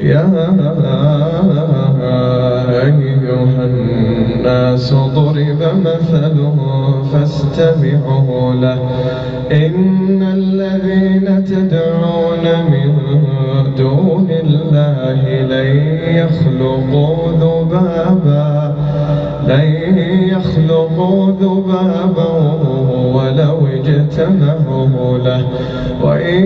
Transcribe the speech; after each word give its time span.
يا 0.00 0.54
أيها 2.70 3.64
الناس 3.64 4.94
ضرب 4.94 5.62
مثل 5.84 6.36
فاستمعوا 7.12 8.54
له. 8.54 8.78
إن 9.52 10.22
الذين 10.22 11.44
تدعون 11.44 12.46
من 12.70 12.94
دون 13.78 14.28
الله 14.30 15.22
لن 15.42 15.70
يخلقوا 16.16 17.32
ذبابا 17.32 18.74
لن 19.48 19.98
يخلقوا 20.28 21.30
ذبابا 21.30 22.67
اجتمعوا 24.18 25.18
له 25.18 25.44
وإن 26.02 26.44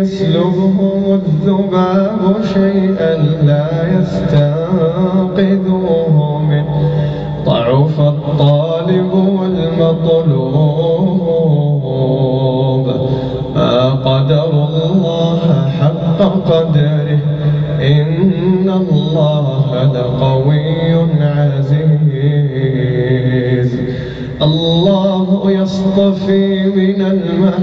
يسلبهم 0.00 1.20
الذباب 1.20 2.36
شيئا 2.54 3.16
لا 3.42 3.68
يستنقذوه 3.98 4.56
منه. 6.50 6.90
ضعف 7.46 8.00
الطالب 8.00 9.12
والمطلوب. 9.14 10.58
ما 13.56 13.90
قدر 13.90 14.50
الله 14.90 15.40
حق 15.80 16.20
قدره. 16.50 17.20
إن 17.80 18.68
الله 18.70 19.46
لقوي 19.94 20.57
يصطفي 25.68 26.66
من 26.66 27.00
الملائكة. 27.00 27.58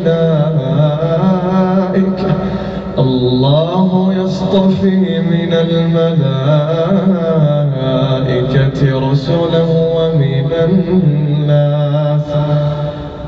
الله 3.00 4.14
يصطفي 4.24 5.20
من 5.20 5.54
الملائكة 5.54 6.40
رسلا 9.12 9.64
ومن 9.98 10.50
الناس. 10.70 12.30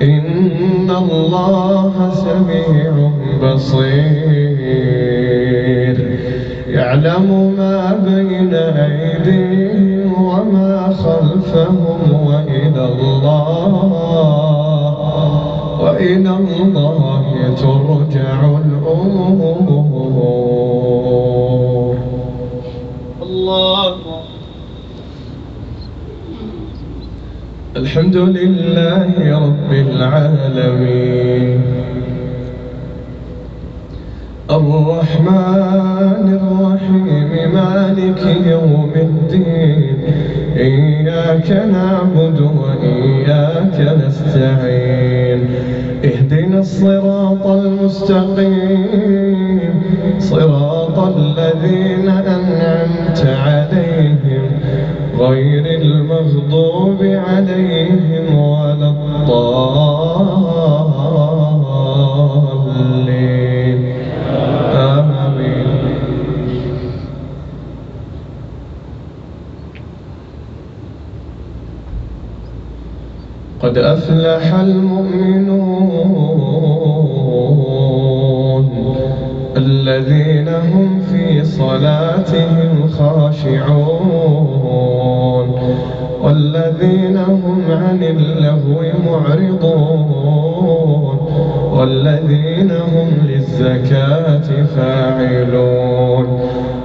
إن 0.01 0.89
الله 0.89 1.93
سميع 2.13 2.91
بصير. 3.43 4.67
يعلم 6.67 7.53
ما 7.57 7.99
بين 8.05 8.53
أيديهم 8.53 10.23
وما 10.23 10.93
خلفهم 10.93 11.99
وإلى 12.27 12.83
الله. 12.85 14.56
وإلى 15.97 16.29
الله 16.29 17.25
ترجع 17.57 18.39
الأمور. 18.65 19.97
الله 23.21 23.95
الحمد 27.75 28.15
لله 28.15 29.11
رب 29.45 29.71
العالمين. 29.71 31.61
الرحمن 34.51 36.25
الرحيم 36.41 37.31
مالك 37.53 38.21
يوم 38.45 38.91
الدين. 38.95 39.97
إياك 40.57 41.49
نعبد 41.51 42.39
وإياك 42.61 43.77
نستعين. 44.05 45.16
الصراط 46.59 47.47
المستقيم. 47.47 48.97
صراط 50.19 50.99
الذين 51.17 52.09
أنعمت 52.09 53.25
عليهم 53.25 54.49
غير 55.19 55.81
المغضوب 55.81 57.16
قد 73.63 73.77
أفلح 73.77 74.53
المؤمنون 74.53 75.57
الذين 79.57 80.47
هم 80.47 81.01
في 81.11 81.43
صلاتهم 81.43 82.87
خاشعون 82.87 83.87
والذين 86.23 87.17
هم 87.17 87.61
عن 87.69 88.03
اللغو 88.03 88.81
معرضون 89.05 90.47
والذين 91.73 92.71
هم 92.71 93.09
للزكاة 93.27 94.63
فاعلون 94.75 96.39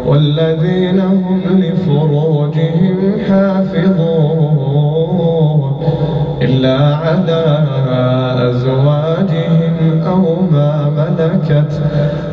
والذين 0.06 1.00
هم 1.00 1.41
لفروجهم 1.53 2.97
حافظون 3.28 4.02
إلا 6.62 6.97
على 6.97 7.43
أزواجهم 8.50 9.77
أو 10.06 10.23
ما 10.53 10.71
ملكت 10.97 11.73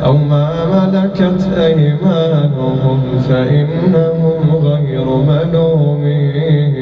أو 0.04 0.16
ما 0.16 0.48
ملكت 0.74 1.48
أيمانهم 1.58 3.00
فإنهم 3.28 4.42
غير 4.62 5.04
ملومين. 5.04 6.74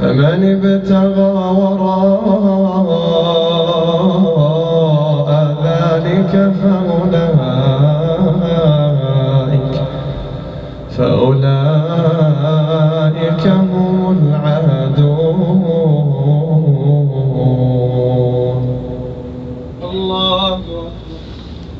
فمن 0.00 0.40
ابتغى 0.54 1.30
وراء 1.60 2.26
ذلك 5.64 6.32
فأولئك 6.62 7.25